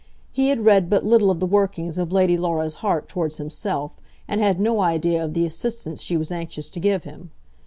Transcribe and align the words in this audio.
He 0.31 0.49
had 0.49 0.65
read 0.65 0.89
but 0.89 1.05
little 1.05 1.29
of 1.29 1.39
the 1.39 1.45
workings 1.45 1.99
of 1.99 2.11
Lady 2.11 2.35
Laura's 2.35 2.73
heart 2.81 3.07
towards 3.07 3.37
himself, 3.37 3.97
and 4.27 4.41
had 4.41 4.59
no 4.59 4.81
idea 4.81 5.23
of 5.23 5.35
the 5.35 5.45
assistance 5.45 6.01
she 6.01 6.17
was 6.17 6.31
anxious 6.31 6.71
to 6.71 6.79
give 6.79 7.03
him. 7.03 7.29